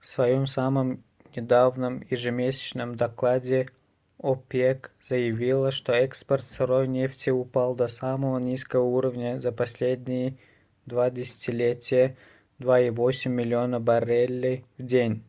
в 0.00 0.06
своём 0.08 0.48
самом 0.48 1.04
недавнем 1.32 2.04
ежемесячном 2.10 2.96
докладе 2.96 3.68
опек 4.18 4.90
заявила 5.08 5.70
что 5.70 5.92
экспорт 5.92 6.44
сырой 6.48 6.88
нефти 6.88 7.30
упал 7.30 7.76
до 7.76 7.86
самого 7.86 8.40
низкого 8.40 8.82
уровня 8.82 9.38
за 9.38 9.52
последние 9.52 10.38
два 10.86 11.08
десятилетия- 11.08 12.16
2,8 12.58 13.28
миллиона 13.30 13.78
баррелей 13.78 14.64
в 14.76 14.82
день 14.82 15.22